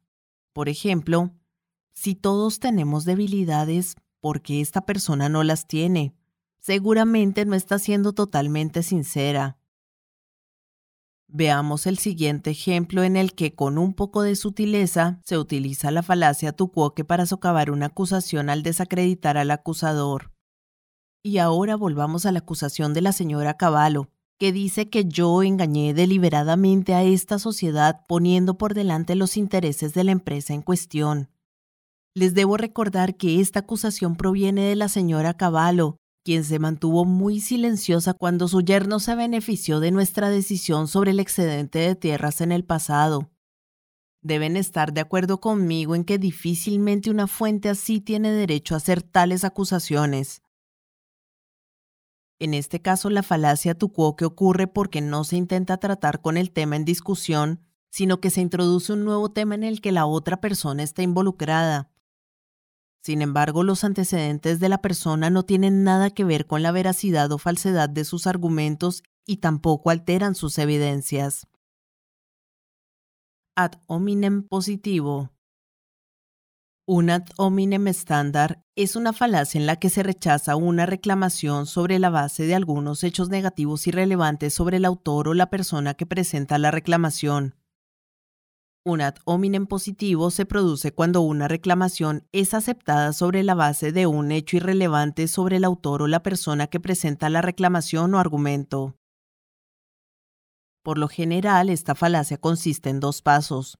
por 0.53 0.69
ejemplo, 0.69 1.31
si 1.93 2.17
todos 2.17 2.59
tenemos 2.59 3.05
debilidades, 3.05 3.95
¿por 4.21 4.43
qué 4.43 4.61
esta 4.61 4.81
persona 4.81 5.29
no 5.29 5.45
las 5.45 5.69
tiene? 5.69 6.13
Seguramente 6.59 7.45
no 7.45 7.55
está 7.55 7.79
siendo 7.79 8.13
totalmente 8.13 8.83
sincera. 8.83 9.61
Veamos 11.29 11.87
el 11.87 11.97
siguiente 11.97 12.51
ejemplo 12.51 13.05
en 13.05 13.17
el 13.17 13.35
que 13.35 13.55
con 13.55 13.79
un 13.79 13.95
poco 13.95 14.23
de 14.23 14.35
sutileza 14.35 15.21
se 15.25 15.39
utiliza 15.39 15.93
la 15.93 16.03
falacia 16.03 16.51
tu 16.51 16.73
quoque 16.73 17.05
para 17.05 17.25
socavar 17.25 17.71
una 17.71 17.87
acusación 17.87 18.51
al 18.51 18.65
desacreditar 18.65 19.39
al 19.39 19.53
acusador. 19.53 20.33
Y 21.23 21.37
ahora 21.37 21.77
volvamos 21.77 22.25
a 22.25 22.33
la 22.33 22.39
acusación 22.39 22.95
de 22.95 23.03
la 23.03 23.13
señora 23.13 23.59
Cavallo, 23.59 24.09
que 24.39 24.53
dice 24.53 24.89
que 24.89 25.05
yo 25.05 25.43
engañé 25.43 25.93
deliberadamente 25.93 26.95
a 26.95 27.03
esta 27.03 27.39
sociedad 27.39 28.07
poniendo 28.09 28.57
por 28.57 28.73
delante 28.73 29.15
los 29.15 29.37
intereses 29.37 29.93
de 29.93 30.05
la 30.05 30.13
empresa 30.13 30.55
en 30.55 30.63
cuestión. 30.63 31.29
Les 32.15 32.33
debo 32.33 32.57
recordar 32.57 33.17
que 33.17 33.39
esta 33.41 33.61
acusación 33.61 34.17
proviene 34.17 34.63
de 34.63 34.77
la 34.77 34.89
señora 34.89 35.35
Cavallo, 35.35 35.99
quien 36.25 36.43
se 36.43 36.59
mantuvo 36.59 37.05
muy 37.05 37.41
silenciosa 37.41 38.15
cuando 38.15 38.49
su 38.49 38.63
yerno 38.63 38.99
se 38.99 39.15
benefició 39.15 39.79
de 39.79 39.91
nuestra 39.91 40.31
decisión 40.31 40.89
sobre 40.89 41.11
el 41.11 41.21
excedente 41.21 41.81
de 41.81 41.97
tierras 41.97 42.41
en 42.41 42.53
el 42.53 42.65
pasado. 42.65 43.31
Deben 44.23 44.57
estar 44.57 44.95
de 44.95 45.03
acuerdo 45.03 45.39
conmigo 45.41 45.95
en 45.95 46.05
que 46.05 46.19
difícilmente 46.19 47.11
una 47.11 47.27
fuente 47.27 47.69
así 47.69 48.01
tiene 48.01 48.33
derecho 48.33 48.75
a 48.75 48.79
hacer 48.79 49.03
tales 49.03 49.45
acusaciones. 49.45 50.43
En 52.41 52.55
este 52.55 52.81
caso, 52.81 53.11
la 53.11 53.23
falacia 53.23 53.75
tu 53.75 53.93
que 54.17 54.25
ocurre 54.25 54.67
porque 54.67 55.03
no 55.03 55.25
se 55.25 55.37
intenta 55.37 55.77
tratar 55.77 56.23
con 56.23 56.39
el 56.39 56.51
tema 56.51 56.75
en 56.75 56.87
discusión, 56.87 57.61
sino 57.91 58.19
que 58.21 58.31
se 58.31 58.41
introduce 58.41 58.95
un 58.95 59.05
nuevo 59.05 59.31
tema 59.31 59.55
en 59.55 59.63
el 59.63 59.83
que 59.83 59.93
la 59.93 60.07
otra 60.07 60.41
persona 60.41 60.83
está 60.83 61.03
involucrada. 61.03 61.91
Sin 63.03 63.21
embargo, 63.21 63.63
los 63.63 63.85
antecedentes 63.85 64.59
de 64.59 64.71
la 64.71 64.81
persona 64.81 65.29
no 65.29 65.45
tienen 65.45 65.85
nada 65.85 66.11
que 66.11 66.25
ver 66.25 66.47
con 66.47 66.63
la 66.63 66.73
veracidad 66.73 67.31
o 67.31 67.39
falsedad 67.39 67.91
de 67.91 68.05
sus 68.05 68.27
argumentos 68.27 69.03
y 69.27 69.39
tampoco 69.39 69.91
alteran 69.91 70.35
sus 70.35 70.57
evidencias. 70.59 71.47
Ad 73.55 73.73
hominem 73.87 74.45
positivo. 74.45 75.31
Un 76.87 77.11
ad 77.11 77.27
hominem 77.37 77.87
estándar 77.89 78.65
es 78.75 78.97
una 78.97 79.13
falacia 79.13 79.61
en 79.61 79.67
la 79.67 79.77
que 79.77 79.91
se 79.91 80.03
rechaza 80.03 80.57
una 80.57 80.87
reclamación 80.87 81.67
sobre 81.67 81.99
la 81.99 82.11
base 82.11 82.45
de 82.47 82.55
algunos 82.55 83.05
hechos 83.05 83.29
negativos 83.29 83.87
irrelevantes 83.87 84.55
sobre 84.55 84.79
el 84.79 84.85
autor 84.85 85.29
o 85.29 85.35
la 85.35 85.51
persona 85.51 85.95
que 85.95 86.07
presenta 86.07 86.59
la 86.59 86.71
reclamación. 86.71 87.55
Un 88.83 89.03
ad 89.03 89.17
hominem 89.27 89.67
positivo 89.67 90.31
se 90.31 90.47
produce 90.47 90.93
cuando 90.93 91.21
una 91.21 91.49
reclamación 91.49 92.27
es 92.33 92.55
aceptada 92.55 93.13
sobre 93.13 93.43
la 93.43 93.55
base 93.55 93.93
de 93.93 94.07
un 94.07 94.33
hecho 94.33 94.57
irrelevante 94.57 95.29
sobre 95.29 95.57
el 95.57 95.65
autor 95.65 96.01
o 96.01 96.07
la 96.07 96.23
persona 96.23 96.67
que 96.67 96.81
presenta 96.81 97.29
la 97.29 97.43
reclamación 97.43 98.15
o 98.15 98.19
argumento. 98.19 98.97
Por 100.83 100.97
lo 100.97 101.09
general, 101.09 101.69
esta 101.69 101.95
falacia 101.95 102.39
consiste 102.39 102.89
en 102.89 103.01
dos 103.01 103.21
pasos. 103.21 103.79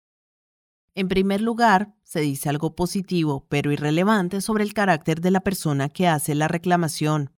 En 1.01 1.09
primer 1.09 1.41
lugar, 1.41 1.95
se 2.03 2.21
dice 2.21 2.51
algo 2.51 2.77
positivo 2.77 3.47
pero 3.49 3.73
irrelevante 3.73 4.43
sobre 4.43 4.65
el 4.65 4.75
carácter 4.75 5.23
de 5.23 5.31
la 5.31 5.41
persona 5.41 5.89
que 5.89 6.07
hace 6.07 6.35
la 6.35 6.47
reclamación. 6.47 7.33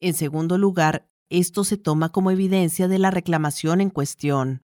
En 0.00 0.12
segundo 0.12 0.58
lugar, 0.58 1.08
esto 1.30 1.64
se 1.64 1.78
toma 1.78 2.10
como 2.10 2.30
evidencia 2.30 2.86
de 2.86 2.98
la 2.98 3.10
reclamación 3.10 3.80
en 3.80 3.88
cuestión. 3.88 4.64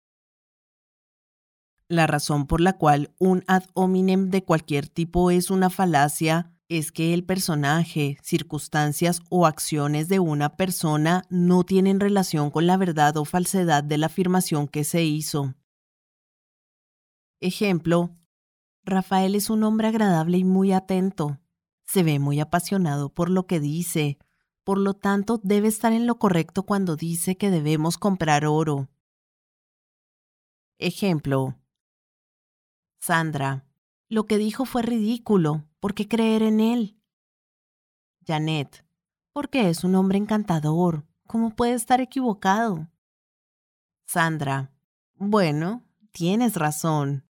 La 1.86 2.08
razón 2.08 2.48
por 2.48 2.60
la 2.60 2.72
cual 2.72 3.14
un 3.20 3.44
ad 3.46 3.62
hominem 3.74 4.30
de 4.30 4.42
cualquier 4.42 4.88
tipo 4.88 5.30
es 5.30 5.48
una 5.48 5.70
falacia 5.70 6.52
es 6.68 6.90
que 6.90 7.14
el 7.14 7.22
personaje, 7.22 8.18
circunstancias 8.24 9.20
o 9.28 9.46
acciones 9.46 10.08
de 10.08 10.18
una 10.18 10.56
persona 10.56 11.22
no 11.30 11.62
tienen 11.62 12.00
relación 12.00 12.50
con 12.50 12.66
la 12.66 12.76
verdad 12.76 13.16
o 13.18 13.24
falsedad 13.24 13.84
de 13.84 13.98
la 13.98 14.06
afirmación 14.06 14.66
que 14.66 14.82
se 14.82 15.04
hizo. 15.04 15.54
Ejemplo, 17.40 18.10
Rafael 18.84 19.34
es 19.34 19.50
un 19.50 19.62
hombre 19.64 19.88
agradable 19.88 20.38
y 20.38 20.44
muy 20.44 20.72
atento. 20.72 21.38
Se 21.84 22.02
ve 22.02 22.18
muy 22.18 22.38
apasionado 22.38 23.08
por 23.12 23.30
lo 23.30 23.46
que 23.46 23.60
dice, 23.60 24.18
por 24.62 24.78
lo 24.78 24.94
tanto 24.94 25.40
debe 25.42 25.68
estar 25.68 25.92
en 25.92 26.06
lo 26.06 26.18
correcto 26.18 26.64
cuando 26.64 26.96
dice 26.96 27.36
que 27.36 27.50
debemos 27.50 27.98
comprar 27.98 28.44
oro. 28.44 28.88
Ejemplo, 30.78 31.56
Sandra, 32.98 33.66
lo 34.08 34.26
que 34.26 34.36
dijo 34.36 34.66
fue 34.66 34.82
ridículo. 34.82 35.64
¿Por 35.80 35.94
qué 35.94 36.06
creer 36.06 36.42
en 36.42 36.60
él? 36.60 37.00
Janet, 38.26 38.84
porque 39.32 39.70
es 39.70 39.82
un 39.82 39.94
hombre 39.94 40.18
encantador. 40.18 41.06
¿Cómo 41.26 41.56
puede 41.56 41.72
estar 41.72 42.00
equivocado? 42.02 42.88
Sandra, 44.06 44.72
bueno, 45.14 45.86
tienes 46.12 46.56
razón. 46.56 47.29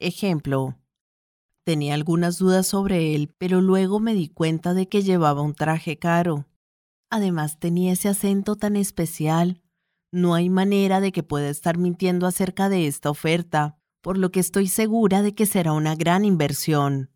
Ejemplo. 0.00 0.78
Tenía 1.64 1.94
algunas 1.94 2.38
dudas 2.38 2.66
sobre 2.66 3.14
él, 3.14 3.34
pero 3.36 3.60
luego 3.60 4.00
me 4.00 4.14
di 4.14 4.28
cuenta 4.28 4.72
de 4.72 4.88
que 4.88 5.02
llevaba 5.02 5.42
un 5.42 5.54
traje 5.54 5.98
caro. 5.98 6.46
Además 7.10 7.58
tenía 7.58 7.92
ese 7.92 8.08
acento 8.08 8.56
tan 8.56 8.76
especial. 8.76 9.60
No 10.12 10.34
hay 10.34 10.50
manera 10.50 11.00
de 11.00 11.12
que 11.12 11.22
pueda 11.22 11.48
estar 11.48 11.78
mintiendo 11.78 12.26
acerca 12.26 12.68
de 12.68 12.86
esta 12.86 13.10
oferta 13.10 13.78
por 14.00 14.16
lo 14.16 14.30
que 14.30 14.40
estoy 14.40 14.68
segura 14.68 15.22
de 15.22 15.34
que 15.34 15.46
será 15.46 15.72
una 15.72 15.94
gran 15.94 16.24
inversión. 16.24 17.10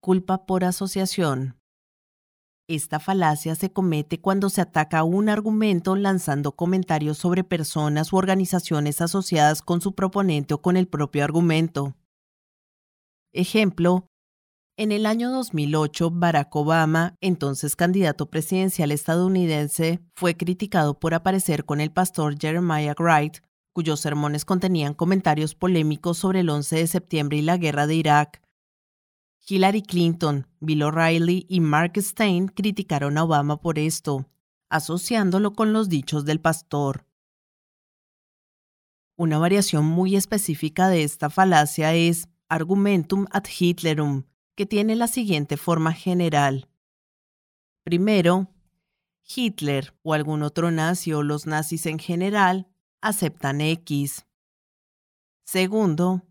Culpa 0.00 0.46
por 0.46 0.64
asociación. 0.64 1.55
Esta 2.68 2.98
falacia 2.98 3.54
se 3.54 3.72
comete 3.72 4.20
cuando 4.20 4.50
se 4.50 4.60
ataca 4.60 5.04
un 5.04 5.28
argumento 5.28 5.94
lanzando 5.94 6.52
comentarios 6.52 7.16
sobre 7.16 7.44
personas 7.44 8.12
u 8.12 8.16
organizaciones 8.16 9.00
asociadas 9.00 9.62
con 9.62 9.80
su 9.80 9.94
proponente 9.94 10.54
o 10.54 10.60
con 10.60 10.76
el 10.76 10.88
propio 10.88 11.22
argumento. 11.22 11.94
Ejemplo, 13.32 14.08
en 14.76 14.90
el 14.90 15.06
año 15.06 15.30
2008, 15.30 16.10
Barack 16.10 16.56
Obama, 16.56 17.14
entonces 17.20 17.76
candidato 17.76 18.30
presidencial 18.30 18.90
estadounidense, 18.90 20.00
fue 20.16 20.36
criticado 20.36 20.98
por 20.98 21.14
aparecer 21.14 21.64
con 21.64 21.80
el 21.80 21.92
pastor 21.92 22.36
Jeremiah 22.36 22.94
Wright 22.98 23.38
cuyos 23.76 24.00
sermones 24.00 24.46
contenían 24.46 24.94
comentarios 24.94 25.54
polémicos 25.54 26.16
sobre 26.16 26.40
el 26.40 26.48
11 26.48 26.76
de 26.76 26.86
septiembre 26.86 27.36
y 27.36 27.42
la 27.42 27.58
guerra 27.58 27.86
de 27.86 27.94
Irak. 27.94 28.42
Hillary 29.48 29.82
Clinton, 29.82 30.48
Bill 30.58 30.82
O'Reilly 30.82 31.46
y 31.48 31.60
Mark 31.60 31.92
Stein 31.98 32.48
criticaron 32.48 33.16
a 33.16 33.24
Obama 33.24 33.60
por 33.60 33.78
esto, 33.78 34.28
asociándolo 34.68 35.52
con 35.52 35.72
los 35.72 35.88
dichos 35.88 36.24
del 36.24 36.40
pastor. 36.40 37.06
Una 39.16 39.38
variación 39.38 39.84
muy 39.84 40.16
específica 40.16 40.88
de 40.88 41.04
esta 41.04 41.30
falacia 41.30 41.94
es 41.94 42.28
argumentum 42.48 43.26
ad 43.30 43.44
Hitlerum, 43.46 44.24
que 44.56 44.66
tiene 44.66 44.96
la 44.96 45.06
siguiente 45.06 45.56
forma 45.56 45.92
general. 45.92 46.68
Primero, 47.84 48.48
Hitler 49.22 49.96
o 50.02 50.12
algún 50.12 50.42
otro 50.42 50.72
nazi 50.72 51.12
o 51.12 51.22
los 51.22 51.46
nazis 51.46 51.86
en 51.86 52.00
general 52.00 52.68
aceptan 53.00 53.60
X. 53.60 54.26
Segundo, 55.44 56.26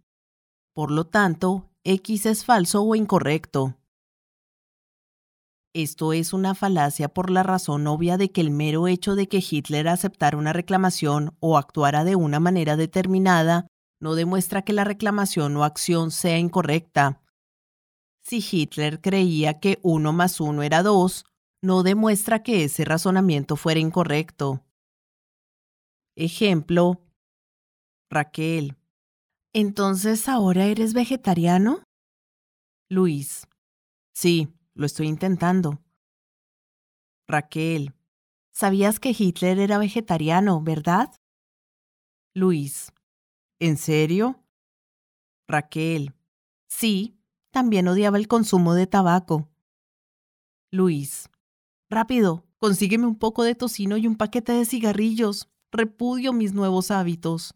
por 0.74 0.92
lo 0.92 1.08
tanto, 1.08 1.72
X 1.88 2.26
es 2.26 2.46
falso 2.46 2.82
o 2.82 2.96
incorrecto. 2.96 3.78
Esto 5.72 6.14
es 6.14 6.34
una 6.34 6.56
falacia 6.56 7.10
por 7.10 7.30
la 7.30 7.44
razón 7.44 7.86
obvia 7.86 8.18
de 8.18 8.32
que 8.32 8.42
el 8.42 8.50
mero 8.50 8.88
hecho 8.88 9.14
de 9.14 9.28
que 9.28 9.44
Hitler 9.48 9.88
aceptara 9.88 10.36
una 10.36 10.52
reclamación 10.52 11.38
o 11.40 11.60
actuara 11.60 12.04
de 12.04 12.16
una 12.16 12.40
manera 12.40 12.76
determinada 12.76 13.68
no 14.02 14.16
demuestra 14.16 14.64
que 14.64 14.74
la 14.74 14.84
reclamación 14.84 15.56
o 15.58 15.64
acción 15.64 16.10
sea 16.10 16.40
incorrecta. 16.40 17.22
Si 18.24 18.44
Hitler 18.44 19.00
creía 19.00 19.60
que 19.60 19.78
1 19.84 20.12
más 20.12 20.40
1 20.40 20.64
era 20.64 20.82
2, 20.82 21.24
no 21.62 21.84
demuestra 21.84 22.42
que 22.42 22.64
ese 22.64 22.84
razonamiento 22.84 23.58
fuera 23.58 23.80
incorrecto. 23.80 24.64
Ejemplo, 26.16 27.00
Raquel. 28.10 28.76
¿Entonces 29.58 30.28
ahora 30.28 30.66
eres 30.66 30.94
vegetariano? 30.94 31.82
Luis. 32.90 33.48
Sí, 34.14 34.50
lo 34.74 34.86
estoy 34.86 35.08
intentando. 35.08 35.82
Raquel. 37.26 37.94
Sabías 38.52 39.00
que 39.00 39.16
Hitler 39.18 39.60
era 39.60 39.78
vegetariano, 39.78 40.62
¿verdad? 40.62 41.10
Luis. 42.34 42.92
¿En 43.62 43.78
serio? 43.78 44.44
Raquel. 45.48 46.14
Sí, 46.68 47.18
también 47.52 47.88
odiaba 47.88 48.18
el 48.18 48.28
consumo 48.28 48.74
de 48.74 48.88
tabaco. 48.88 49.48
Luis. 50.70 51.30
Rápido, 51.90 52.44
consígueme 52.58 53.08
un 53.08 53.18
poco 53.18 53.44
de 53.44 53.56
tocino 53.56 53.96
y 53.96 54.06
un 54.06 54.18
paquete 54.18 54.52
de 54.52 54.66
cigarrillos 54.66 55.50
repudio 55.72 56.34
mis 56.34 56.52
nuevos 56.52 56.92
hábitos. 56.92 57.56